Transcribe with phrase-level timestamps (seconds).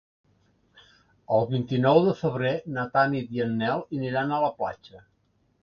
[1.35, 5.07] El vint-i-nou de febrer na Tanit i en Nel iran a la platja.